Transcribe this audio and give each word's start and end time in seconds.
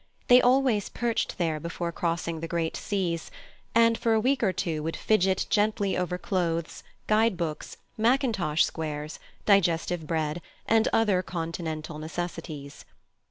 They 0.29 0.41
always 0.41 0.89
perched 0.89 1.37
there 1.37 1.59
before 1.59 1.91
crossing 1.91 2.39
the 2.39 2.47
great 2.47 2.75
seas, 2.75 3.29
and 3.75 3.95
for 3.95 4.13
a 4.13 4.19
week 4.19 4.41
or 4.41 4.51
two 4.51 4.81
would 4.81 4.97
fidget 4.97 5.45
gently 5.51 5.95
over 5.95 6.17
clothes, 6.17 6.81
guide 7.05 7.37
books, 7.37 7.77
mackintosh 7.99 8.63
squares, 8.63 9.19
digestive 9.45 10.07
bread, 10.07 10.41
and 10.65 10.87
other 10.91 11.21
Continental 11.21 11.99
necessaries. 11.99 12.83